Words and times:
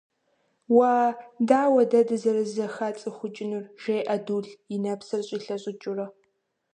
–Уа, 0.75 0.93
дауэ 1.47 1.83
дэ 1.91 2.01
дызэрызэхацӀыхукӀынур?– 2.07 3.65
жеӀэ 3.81 4.17
Дул, 4.25 4.45
и 4.73 4.75
нэпсыр 4.83 5.21
щӀилъэщӀыкӀыурэ. 5.27 6.07